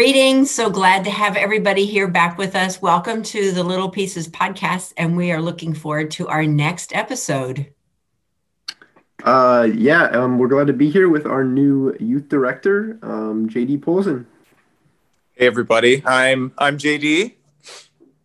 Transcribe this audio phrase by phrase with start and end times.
[0.00, 0.50] Greetings.
[0.50, 2.80] So glad to have everybody here back with us.
[2.80, 7.66] Welcome to the Little Pieces podcast, and we are looking forward to our next episode.
[9.22, 13.82] Uh, yeah, um, we're glad to be here with our new youth director, um, JD
[13.82, 14.26] Polson.
[15.32, 16.02] Hey, everybody.
[16.06, 17.34] I'm I'm JD,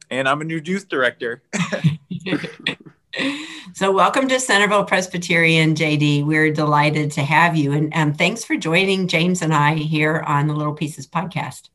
[0.09, 1.43] and I'm a new youth director.
[3.75, 6.25] so, welcome to Centerville Presbyterian, JD.
[6.25, 10.47] We're delighted to have you, and um, thanks for joining James and I here on
[10.47, 11.67] the Little Pieces podcast.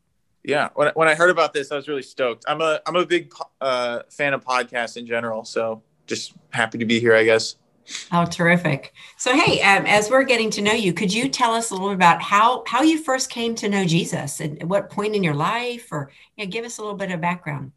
[0.42, 2.46] Yeah, when, when I heard about this, I was really stoked.
[2.48, 6.86] I'm a I'm a big uh, fan of podcasts in general, so just happy to
[6.86, 7.56] be here, I guess.
[8.10, 8.94] Oh, terrific!
[9.18, 11.90] So, hey, um, as we're getting to know you, could you tell us a little
[11.90, 15.34] bit about how how you first came to know Jesus and what point in your
[15.34, 17.72] life, or yeah, give us a little bit of background.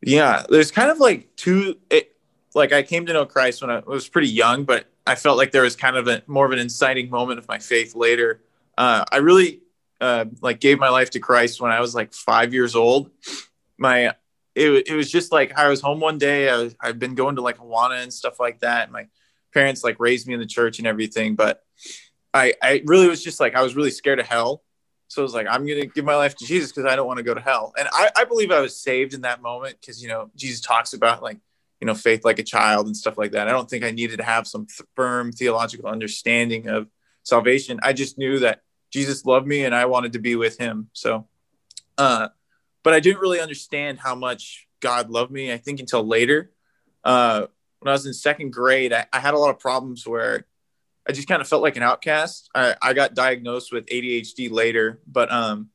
[0.00, 1.76] Yeah, there's kind of like two.
[1.90, 2.15] It,
[2.56, 5.52] like I came to know Christ when I was pretty young, but I felt like
[5.52, 8.40] there was kind of a more of an inciting moment of my faith later.
[8.78, 9.60] Uh, I really
[10.00, 13.10] uh, like gave my life to Christ when I was like five years old.
[13.76, 14.14] My
[14.54, 16.48] it, it was just like I was home one day.
[16.48, 18.90] I was, I've been going to like Awana and stuff like that.
[18.90, 19.06] My
[19.52, 21.62] parents like raised me in the church and everything, but
[22.32, 24.62] I I really was just like I was really scared of hell.
[25.08, 27.18] So I was like, I'm gonna give my life to Jesus because I don't want
[27.18, 27.74] to go to hell.
[27.78, 30.94] And I, I believe I was saved in that moment because you know Jesus talks
[30.94, 31.36] about like
[31.80, 33.48] you know faith like a child and stuff like that.
[33.48, 36.88] I don't think i needed to have some firm theological understanding of
[37.22, 37.80] salvation.
[37.82, 40.88] I just knew that jesus loved me and i wanted to be with him.
[40.92, 41.26] So
[41.98, 42.28] uh
[42.82, 46.52] but i didn't really understand how much god loved me i think until later.
[47.04, 47.46] Uh
[47.80, 50.46] when i was in second grade i, I had a lot of problems where
[51.08, 52.48] i just kind of felt like an outcast.
[52.54, 55.70] I, I got diagnosed with adhd later but um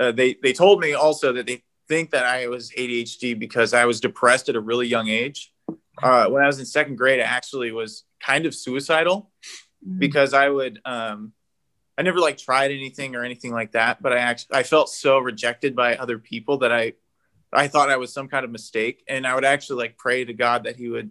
[0.00, 3.84] uh, they they told me also that they think that I was ADHD because I
[3.84, 5.52] was depressed at a really young age.
[6.02, 9.30] Uh, when I was in second grade, I actually was kind of suicidal
[9.86, 9.98] mm-hmm.
[9.98, 11.32] because I would, um,
[11.96, 15.18] I never like tried anything or anything like that, but I actually, I felt so
[15.18, 16.94] rejected by other people that I,
[17.52, 19.04] I thought I was some kind of mistake.
[19.06, 21.10] And I would actually like pray to God that he would,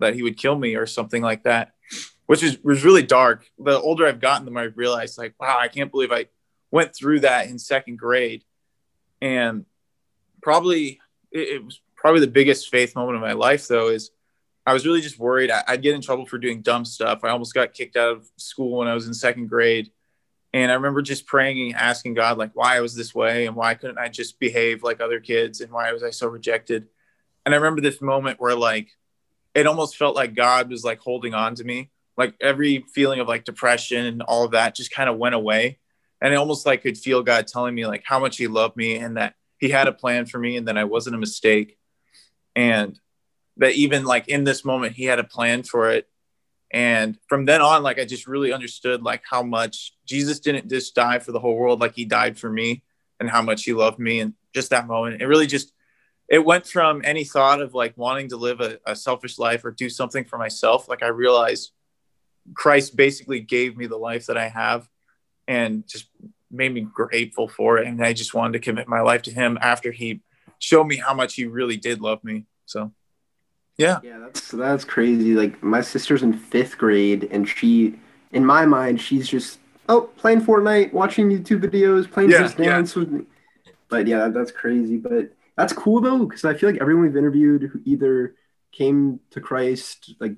[0.00, 1.72] that he would kill me or something like that,
[2.26, 3.46] which was, was really dark.
[3.58, 6.26] The older I've gotten, the more I've realized like, wow, I can't believe I
[6.72, 8.42] went through that in second grade.
[9.22, 9.64] And
[10.44, 11.00] probably
[11.32, 14.10] it, it, was probably the biggest faith moment of my life though is
[14.66, 15.50] i was really just worried.
[15.50, 17.24] I, i'd get in trouble for doing dumb stuff.
[17.24, 19.90] I almost got kicked out of school when i was in second grade.
[20.52, 23.56] And i remember just praying and asking god like why i was this way and
[23.56, 26.88] why couldn't i just behave like other kids and why was i so rejected?
[27.46, 28.90] And i remember this moment where like
[29.54, 31.90] it almost felt like god was like holding on to me.
[32.18, 35.78] Like every feeling of like depression and all of that just kind of went away.
[36.20, 38.96] And I almost like could feel god telling me like how much he loved me
[38.96, 41.78] and that he had a plan for me and that I wasn't a mistake.
[42.54, 43.00] And
[43.56, 46.06] that even like in this moment, he had a plan for it.
[46.70, 50.94] And from then on, like I just really understood like how much Jesus didn't just
[50.94, 52.82] die for the whole world, like he died for me
[53.18, 54.20] and how much he loved me.
[54.20, 55.72] And just that moment, it really just,
[56.28, 59.70] it went from any thought of like wanting to live a, a selfish life or
[59.70, 60.90] do something for myself.
[60.90, 61.72] Like I realized
[62.52, 64.86] Christ basically gave me the life that I have
[65.48, 66.04] and just
[66.54, 67.86] made me grateful for it.
[67.86, 70.20] And I just wanted to commit my life to him after he
[70.58, 72.46] showed me how much he really did love me.
[72.66, 72.92] So,
[73.76, 73.98] yeah.
[74.02, 75.34] Yeah, that's that's crazy.
[75.34, 77.96] Like my sister's in fifth grade, and she,
[78.32, 82.94] in my mind, she's just oh playing Fortnite, watching YouTube videos, playing yeah, Just Dance
[82.94, 83.00] yeah.
[83.00, 83.26] with me.
[83.88, 84.96] But yeah, that's crazy.
[84.96, 88.36] But that's cool though, because I feel like everyone we've interviewed who either
[88.72, 90.36] came to Christ like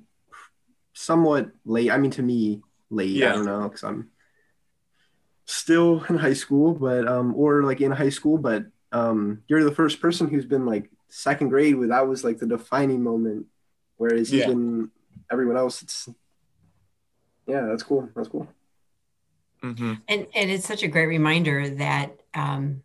[0.93, 1.91] somewhat late.
[1.91, 3.09] I mean, to me, late.
[3.09, 3.29] Yeah.
[3.29, 4.09] I don't know, because I'm
[5.47, 9.71] still in high school, but um, or like in high school, but um, you're the
[9.73, 13.47] first person who's been like second grade where that was like the defining moment.
[13.95, 14.43] Whereas yeah.
[14.43, 14.91] even
[15.31, 16.09] everyone else, it's
[17.47, 18.09] yeah, that's cool.
[18.15, 18.47] That's cool.
[19.63, 19.93] Mm-hmm.
[20.07, 22.83] And and it's such a great reminder that um,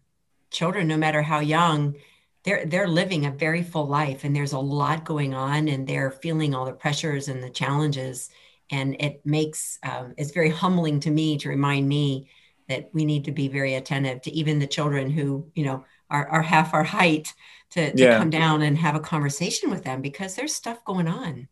[0.51, 1.97] children, no matter how young,
[2.45, 6.13] they're they're living a very full life, and there's a lot going on, and they're
[6.13, 8.31] feeling all the pressures and the challenges,
[8.71, 12.29] and it makes um, it's very humbling to me to remind me
[12.69, 16.27] that we need to be very attentive to even the children who you know are,
[16.29, 17.33] are half our height
[17.71, 18.19] to, to yeah.
[18.19, 21.49] come down and have a conversation with them because there's stuff going on.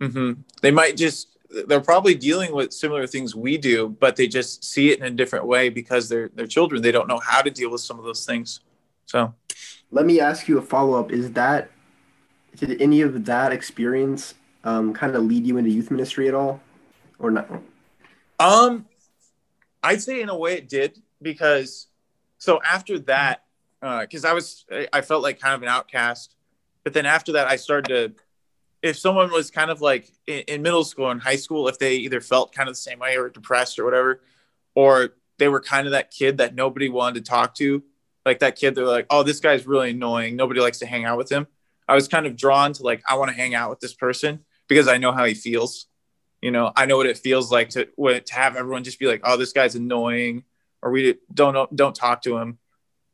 [0.00, 0.40] Mm-hmm.
[0.60, 1.38] they might just
[1.68, 5.10] they're probably dealing with similar things we do but they just see it in a
[5.10, 6.82] different way because they're they're children.
[6.82, 8.60] They don't know how to deal with some of those things.
[9.06, 9.32] So.
[9.92, 11.12] Let me ask you a follow-up.
[11.12, 11.70] Is that
[12.56, 16.60] did any of that experience um, kind of lead you into youth ministry at all?
[17.20, 17.48] Or not?
[18.40, 18.86] Um
[19.84, 21.88] I'd say in a way it did because
[22.38, 23.44] so after that,
[23.80, 26.34] because uh, I was I felt like kind of an outcast,
[26.82, 28.22] but then after that I started to
[28.84, 31.94] if someone was kind of like in, in middle school and high school, if they
[31.96, 34.20] either felt kind of the same way or depressed or whatever,
[34.74, 37.82] or they were kind of that kid that nobody wanted to talk to,
[38.26, 40.36] like that kid, they're like, oh, this guy's really annoying.
[40.36, 41.46] Nobody likes to hang out with him.
[41.88, 44.44] I was kind of drawn to like, I want to hang out with this person
[44.68, 45.86] because I know how he feels.
[46.44, 49.22] You know, I know what it feels like to to have everyone just be like,
[49.24, 50.44] oh, this guy's annoying,
[50.82, 52.58] or we don't don't talk to him.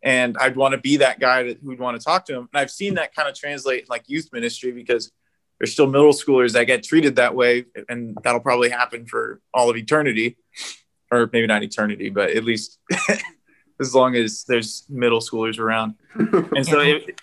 [0.03, 2.49] And I'd want to be that guy that who'd want to talk to him.
[2.53, 5.13] And I've seen that kind of translate in like youth ministry because
[5.61, 9.71] there's still middle schoolers that get treated that way, and that'll probably happen for all
[9.71, 10.37] of eternity,
[11.13, 12.81] or maybe not eternity, but at least
[13.81, 15.95] as long as there's middle schoolers around.
[16.57, 17.21] And so it,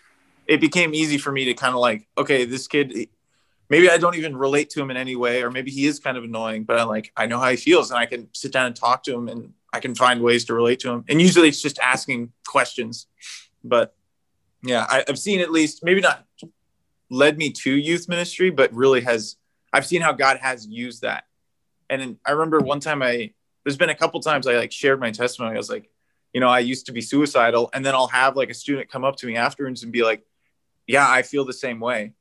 [0.47, 3.09] it became easy for me to kind of like, okay, this kid,
[3.69, 6.17] maybe I don't even relate to him in any way, or maybe he is kind
[6.17, 8.65] of annoying, but I'm like, I know how he feels and I can sit down
[8.65, 11.03] and talk to him and I can find ways to relate to him.
[11.09, 13.07] And usually it's just asking questions.
[13.63, 13.95] But
[14.63, 16.25] yeah, I, I've seen at least, maybe not
[17.09, 19.35] led me to youth ministry, but really has,
[19.73, 21.25] I've seen how God has used that.
[21.89, 23.33] And I remember one time I,
[23.63, 25.55] there's been a couple times I like shared my testimony.
[25.55, 25.89] I was like,
[26.33, 27.69] you know, I used to be suicidal.
[27.73, 30.23] And then I'll have like a student come up to me afterwards and be like,
[30.85, 32.13] yeah, I feel the same way.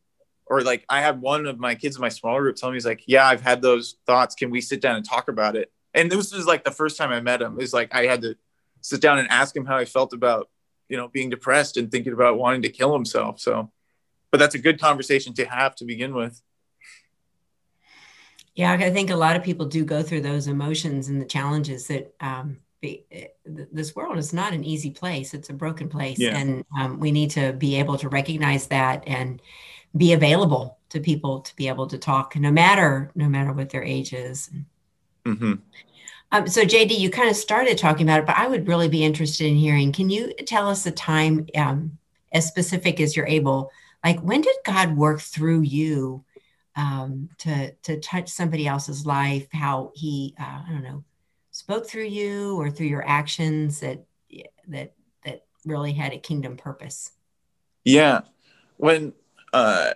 [0.47, 2.87] Or like I had one of my kids in my small group tell me, he's
[2.87, 4.35] like, yeah, I've had those thoughts.
[4.35, 5.73] Can we sit down and talk about it?
[5.93, 8.37] And this was like the first time I met him is like, I had to
[8.81, 10.49] sit down and ask him how he felt about,
[10.89, 13.41] you know, being depressed and thinking about wanting to kill himself.
[13.41, 13.73] So,
[14.31, 16.41] but that's a good conversation to have to begin with.
[18.55, 21.89] Yeah, I think a lot of people do go through those emotions and the challenges
[21.89, 23.05] that um, be,
[23.45, 25.35] this world is not an easy place.
[25.35, 26.19] It's a broken place.
[26.19, 26.37] Yeah.
[26.39, 29.43] And um, we need to be able to recognize that and
[29.97, 33.83] be available to people to be able to talk no matter, no matter what their
[33.83, 34.51] age is.
[35.25, 35.55] Mm-hmm.
[36.33, 39.05] Um, so JD, you kind of started talking about it, but I would really be
[39.05, 41.99] interested in hearing, can you tell us the time um,
[42.33, 43.71] as specific as you're able,
[44.05, 46.25] like when did God work through you
[46.75, 51.05] um, to, to touch somebody else's life, how he, uh, I don't know,
[51.57, 54.05] spoke through you or through your actions that
[54.69, 54.93] that
[55.25, 57.13] that really had a kingdom purpose
[57.83, 58.21] yeah
[58.77, 59.15] when
[59.57, 59.95] uh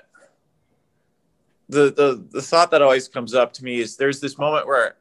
[1.69, 4.97] the the the thought that always comes up to me is there's this moment where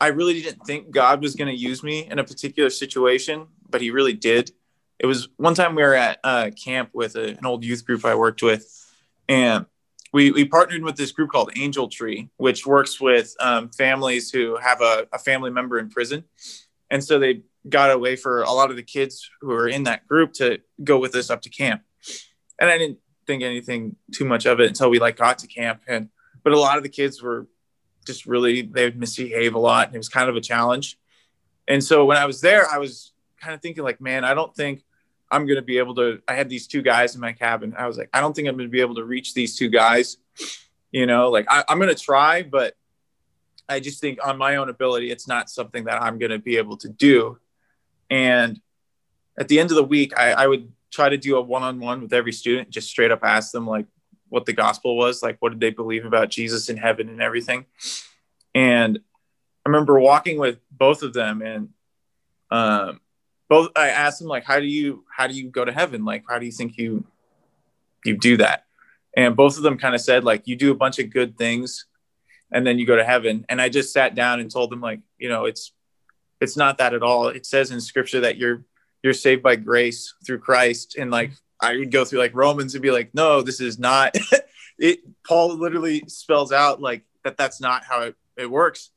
[0.00, 3.80] I really didn't think God was going to use me in a particular situation, but
[3.80, 4.52] He really did.
[4.98, 8.04] It was one time we were at uh, camp with a, an old youth group
[8.04, 8.64] I worked with,
[9.28, 9.66] and
[10.12, 14.56] we, we partnered with this group called Angel Tree, which works with um, families who
[14.56, 16.24] have a, a family member in prison.
[16.90, 19.82] And so they got a way for a lot of the kids who are in
[19.82, 21.82] that group to go with us up to camp.
[22.60, 25.82] And I didn't think anything too much of it until we like got to camp.
[25.86, 26.08] And
[26.42, 27.46] but a lot of the kids were
[28.06, 30.98] just really they would misbehave a lot, and it was kind of a challenge.
[31.68, 34.54] And so when I was there, I was kind of thinking like, man, I don't
[34.54, 34.84] think
[35.30, 36.20] I'm going to be able to.
[36.28, 37.74] I had these two guys in my cabin.
[37.76, 39.68] I was like, I don't think I'm going to be able to reach these two
[39.68, 40.18] guys.
[40.92, 42.74] You know, like I, I'm going to try, but
[43.68, 46.56] I just think on my own ability, it's not something that I'm going to be
[46.56, 47.38] able to do.
[48.08, 48.60] And
[49.36, 51.78] at the end of the week, I, I would try to do a one on
[51.78, 53.86] one with every student, just straight up ask them, like,
[54.28, 57.66] what the gospel was, like, what did they believe about Jesus in heaven and everything.
[58.54, 58.98] And
[59.64, 61.68] I remember walking with both of them, and
[62.50, 63.00] um,
[63.48, 66.04] both I asked them like, how do you how do you go to heaven?
[66.04, 67.04] Like, how do you think you
[68.04, 68.64] you do that?
[69.16, 71.86] And both of them kind of said like, you do a bunch of good things,
[72.50, 73.44] and then you go to heaven.
[73.48, 75.72] And I just sat down and told them like, you know, it's
[76.40, 77.28] it's not that at all.
[77.28, 78.64] It says in Scripture that you're
[79.02, 82.82] you're saved by grace through Christ, and like I would go through like Romans and
[82.82, 84.16] be like, no, this is not.
[84.78, 87.36] it Paul literally spells out like that.
[87.36, 88.90] That's not how it, it works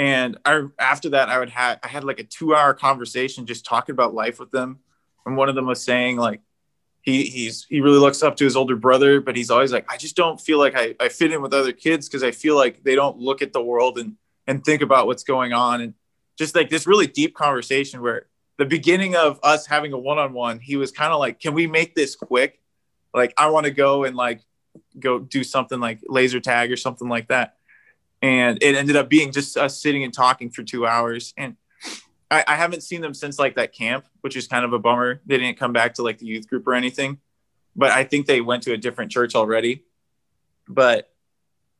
[0.00, 3.66] and I, after that, I would have I had like a two hour conversation just
[3.66, 4.78] talking about life with them.
[5.26, 6.40] And one of them was saying like
[7.02, 9.98] he he's he really looks up to his older brother, but he's always like, I
[9.98, 12.82] just don't feel like I, I fit in with other kids because I feel like
[12.82, 14.16] they don't look at the world and
[14.46, 15.82] and think about what's going on.
[15.82, 15.92] And
[16.38, 18.26] just like this really deep conversation where
[18.60, 21.94] the beginning of us having a one-on-one, he was kind of like, Can we make
[21.94, 22.60] this quick?
[23.14, 24.42] Like I want to go and like
[24.98, 27.56] go do something like laser tag or something like that.
[28.20, 31.32] And it ended up being just us sitting and talking for two hours.
[31.38, 31.56] And
[32.30, 35.22] I, I, haven't seen them since like that camp which is kind of a bummer.
[35.24, 37.18] They didn't come back to like the youth group or anything.
[37.74, 39.84] But i think they went to a different church already.
[40.68, 41.10] But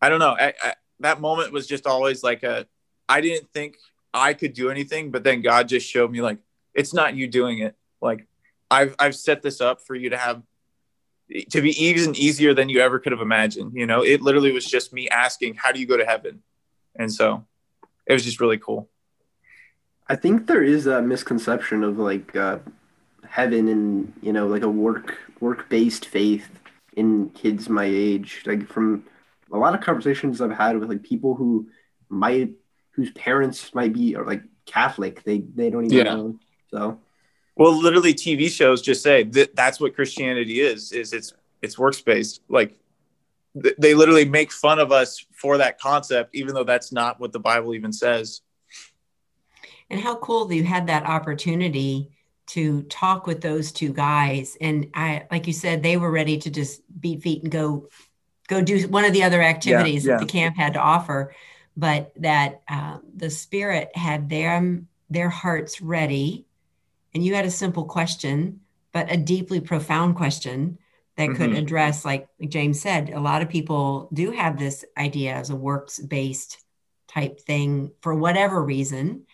[0.01, 0.35] i don't know.
[0.41, 2.67] I, I, that moment was just always like a
[3.09, 3.77] i didn't think
[4.15, 6.39] i could do anything but then god just showed me like
[6.75, 8.27] it's not you doing it like
[8.71, 10.43] i've i've set this up for you to have
[11.51, 13.73] to be even easier than you ever could have imagined.
[13.75, 16.43] You know, it literally was just me asking, "How do you go to heaven?"
[16.97, 17.47] And so
[18.07, 18.89] it was just really cool.
[20.09, 22.59] I think there is a misconception of like uh,
[23.29, 26.49] heaven and you know like a work work based faith
[26.97, 28.43] in kids my age.
[28.47, 29.05] Like from
[29.53, 31.69] a lot of conversations I've had with like people who
[32.09, 32.51] might
[32.93, 36.15] whose parents might be or like Catholic, they they don't even yeah.
[36.15, 36.39] know.
[36.73, 36.99] So
[37.57, 40.93] Well, literally, TV shows just say that that's what Christianity is.
[40.93, 42.43] Is it's it's works based.
[42.49, 42.77] Like
[43.61, 47.33] th- they literally make fun of us for that concept, even though that's not what
[47.33, 48.43] the Bible even says.
[49.89, 52.11] And how cool that you had that opportunity
[52.49, 54.57] to talk with those two guys.
[54.61, 57.89] And I, like you said, they were ready to just beat feet and go
[58.49, 60.19] go do one of the other activities yeah, yeah.
[60.19, 61.33] that the camp had to offer
[61.77, 66.47] but that uh, the spirit had them their hearts ready
[67.15, 68.61] and you had a simple question
[68.93, 70.79] but a deeply profound question
[71.17, 71.37] that mm-hmm.
[71.37, 75.57] could address like james said a lot of people do have this idea as a
[75.57, 76.63] works based
[77.09, 79.27] type thing for whatever reason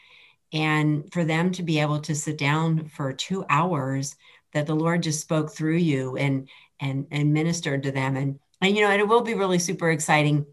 [0.53, 4.17] and for them to be able to sit down for two hours
[4.53, 6.49] that the lord just spoke through you and
[6.81, 9.91] and and ministered to them and and you know and it will be really super
[9.91, 10.47] exciting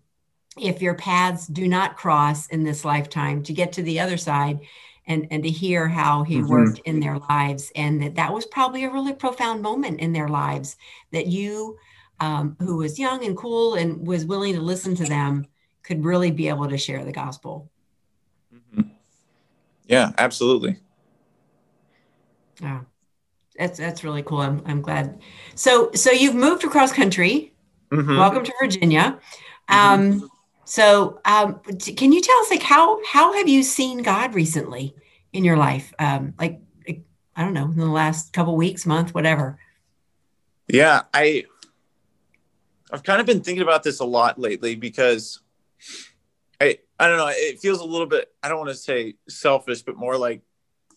[0.60, 4.60] if your paths do not cross in this lifetime to get to the other side
[5.08, 6.48] and and to hear how he mm-hmm.
[6.48, 10.28] worked in their lives and that that was probably a really profound moment in their
[10.28, 10.76] lives
[11.12, 11.78] that you
[12.20, 15.46] um, who was young and cool and was willing to listen to them
[15.82, 17.70] could really be able to share the gospel
[18.54, 18.88] mm-hmm.
[19.88, 20.78] yeah absolutely
[22.62, 22.82] yeah
[23.58, 25.22] that's that's really cool i'm, I'm glad
[25.56, 27.54] so so you've moved across country
[27.92, 28.18] mm-hmm.
[28.18, 29.20] welcome to virginia
[29.70, 30.24] mm-hmm.
[30.24, 30.30] um,
[30.66, 31.60] so, um,
[31.96, 34.96] can you tell us, like, how how have you seen God recently
[35.32, 35.94] in your life?
[36.00, 36.62] Um, like,
[37.36, 39.58] I don't know, in the last couple weeks, month, whatever.
[40.68, 41.46] Yeah, I
[42.92, 45.40] I've kind of been thinking about this a lot lately because
[46.62, 49.82] I I don't know, it feels a little bit I don't want to say selfish,
[49.82, 50.42] but more like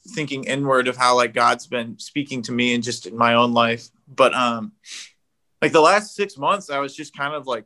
[0.08, 3.54] thinking inward of how like God's been speaking to me and just in my own
[3.54, 3.88] life.
[4.06, 4.73] But um
[5.62, 7.64] like the last six months, I was just kind of like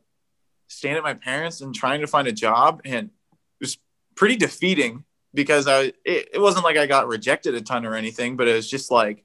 [0.71, 3.11] staying at my parents and trying to find a job and it
[3.59, 3.77] was
[4.15, 8.37] pretty defeating because I it, it wasn't like I got rejected a ton or anything,
[8.37, 9.23] but it was just like,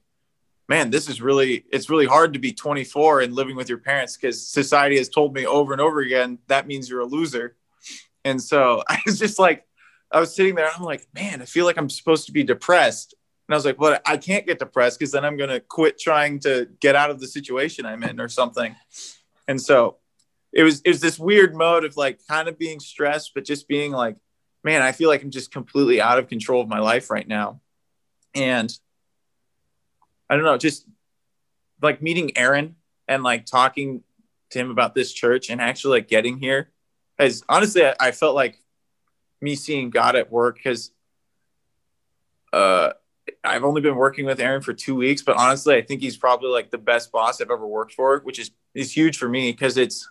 [0.69, 4.17] man, this is really it's really hard to be 24 and living with your parents
[4.17, 7.55] because society has told me over and over again that means you're a loser.
[8.25, 9.65] And so I was just like,
[10.11, 13.13] I was sitting there, I'm like, man, I feel like I'm supposed to be depressed.
[13.47, 15.97] And I was like, well, I can't get depressed because then I'm going to quit
[15.97, 18.75] trying to get out of the situation I'm in or something.
[19.47, 19.97] And so
[20.53, 23.67] it was it was this weird mode of like kind of being stressed, but just
[23.67, 24.17] being like,
[24.63, 27.61] man, I feel like I'm just completely out of control of my life right now.
[28.33, 28.71] And
[30.29, 30.87] I don't know, just
[31.81, 32.75] like meeting Aaron
[33.07, 34.03] and like talking
[34.51, 36.71] to him about this church and actually like getting here
[37.19, 38.61] has honestly I, I felt like
[39.41, 40.91] me seeing God at work because
[42.53, 42.91] uh
[43.43, 46.49] I've only been working with Aaron for two weeks, but honestly, I think he's probably
[46.49, 49.77] like the best boss I've ever worked for, which is is huge for me because
[49.77, 50.09] it's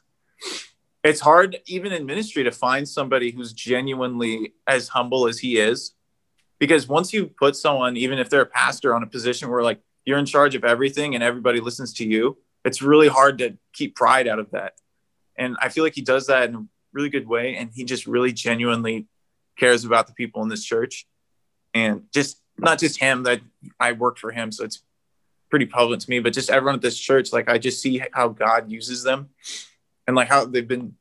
[1.04, 5.92] it's hard even in ministry to find somebody who's genuinely as humble as he is.
[6.58, 9.80] Because once you put someone even if they're a pastor on a position where like
[10.04, 13.94] you're in charge of everything and everybody listens to you it's really hard to keep
[13.94, 14.74] pride out of that.
[15.36, 18.06] And i feel like he does that in a really good way and he just
[18.06, 19.06] really genuinely
[19.58, 21.06] cares about the people in this church.
[21.74, 23.40] And just not just him that
[23.78, 24.82] i work for him so it's
[25.50, 28.28] pretty public to me but just everyone at this church like i just see how
[28.28, 29.28] god uses them
[30.06, 30.94] and like how they've been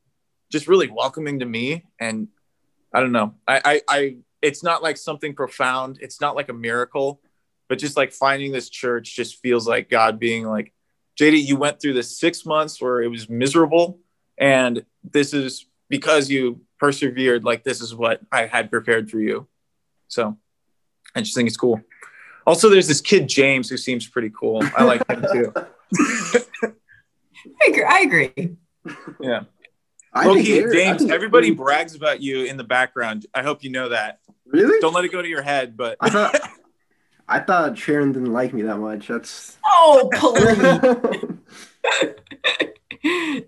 [0.52, 1.84] just really welcoming to me.
[2.00, 2.28] And
[2.94, 6.00] I don't know, I, I, I, it's not like something profound.
[6.02, 7.22] It's not like a miracle,
[7.68, 10.72] but just like finding this church just feels like God being like,
[11.20, 14.00] JD, you went through this six months where it was miserable.
[14.38, 17.44] And this is because you persevered.
[17.44, 19.48] Like, this is what I had prepared for you.
[20.10, 20.38] So
[21.16, 21.82] I just think it's cool.
[22.46, 24.62] Also, there's this kid, James, who seems pretty cool.
[24.78, 25.54] I like him too.
[27.62, 27.84] I agree.
[27.84, 28.58] I agree
[29.20, 29.44] yeah.
[30.13, 33.25] I Loki, James, everybody brags about you in the background.
[33.34, 34.20] I hope you know that.
[34.46, 34.80] Really?
[34.80, 36.39] Don't let it go to your head, but I thought
[37.27, 39.08] I thought Sharon didn't like me that much.
[39.08, 40.58] That's oh please.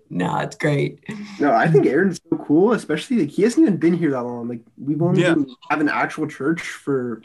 [0.10, 1.02] no, it's great.
[1.40, 4.48] No, I think Aaron's so cool, especially like he hasn't even been here that long.
[4.48, 5.36] Like we've only yeah.
[5.70, 7.22] have an actual church for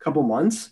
[0.00, 0.70] a couple months.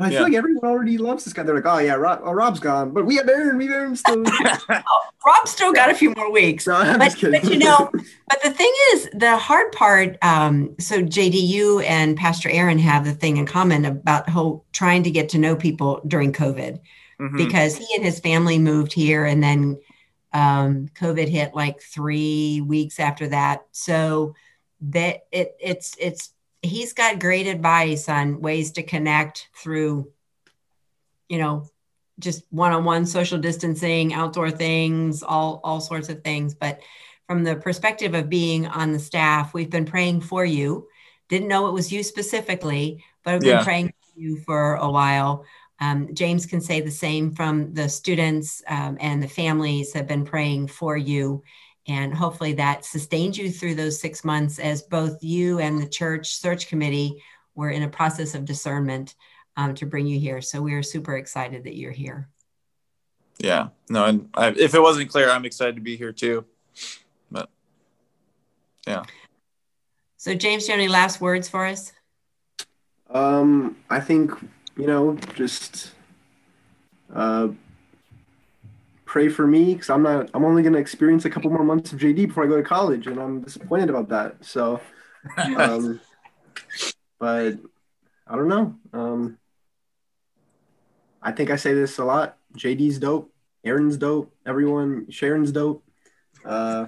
[0.00, 0.18] But I yeah.
[0.20, 1.42] feel like everyone already loves this guy.
[1.42, 3.94] They're like, oh yeah, Rob, oh, Rob's gone, but we have Aaron, we have Aaron
[3.94, 4.24] still.
[4.26, 6.66] oh, Rob's still got a few more weeks.
[6.66, 10.16] No, but, but, you know, but the thing is, the hard part.
[10.22, 15.02] Um, so JD you and Pastor Aaron have the thing in common about whole trying
[15.02, 16.80] to get to know people during COVID,
[17.20, 17.36] mm-hmm.
[17.36, 19.78] because he and his family moved here, and then
[20.32, 23.66] um, COVID hit like three weeks after that.
[23.72, 24.34] So
[24.80, 30.10] that it it's it's he's got great advice on ways to connect through,
[31.28, 31.66] you know,
[32.18, 36.54] just one-on-one social distancing, outdoor things, all all sorts of things.
[36.54, 36.80] But
[37.26, 40.88] from the perspective of being on the staff, we've been praying for you.
[41.28, 43.64] Didn't know it was you specifically, but I've been yeah.
[43.64, 45.44] praying for you for a while.
[45.80, 50.24] Um, James can say the same from the students um, and the families have been
[50.24, 51.42] praying for you.
[51.88, 56.34] And hopefully that sustained you through those six months as both you and the church
[56.34, 57.22] search committee
[57.54, 59.14] were in a process of discernment
[59.56, 60.40] um, to bring you here.
[60.40, 62.28] So we are super excited that you're here.
[63.38, 66.44] Yeah, no, and I, if it wasn't clear, I'm excited to be here too.
[67.30, 67.48] But
[68.86, 69.04] yeah.
[70.18, 71.92] So, James, do you have any last words for us?
[73.08, 74.32] Um, I think
[74.76, 75.92] you know, just
[77.14, 77.48] uh,
[79.10, 80.30] pray for me because I'm not.
[80.32, 82.62] I'm only going to experience a couple more months of JD before I go to
[82.62, 84.36] college, and I'm disappointed about that.
[84.44, 84.80] So,
[85.56, 86.00] um,
[87.18, 87.54] but
[88.28, 88.76] I don't know.
[88.92, 89.38] Um,
[91.20, 92.38] I think I say this a lot.
[92.56, 93.34] JD's dope.
[93.64, 94.32] Aaron's dope.
[94.46, 95.82] Everyone, Sharon's dope.
[96.44, 96.86] Uh,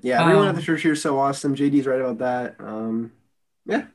[0.00, 1.56] yeah, everyone um, at the church here is so awesome.
[1.56, 2.54] JD's right about that.
[2.60, 3.10] Um,
[3.66, 3.86] yeah.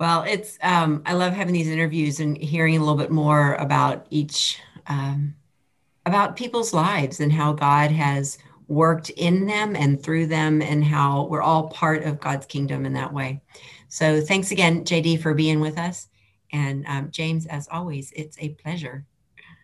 [0.00, 4.06] Well, it's um, I love having these interviews and hearing a little bit more about
[4.10, 5.34] each um,
[6.06, 8.38] about people's lives and how God has
[8.68, 12.92] worked in them and through them and how we're all part of God's kingdom in
[12.92, 13.42] that way.
[13.88, 16.08] So thanks again, JD, for being with us.
[16.52, 19.04] And um, James, as always, it's a pleasure.